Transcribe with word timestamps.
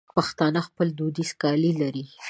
پښتانه 0.15 0.59
خپل 0.67 0.87
دودیز 0.97 1.31
کالي 1.41 1.71
لري. 1.81 2.05